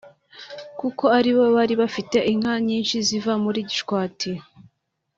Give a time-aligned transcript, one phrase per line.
[0.79, 4.29] kuko aribo bari bafite inka nyinshi ziva muri Gishwati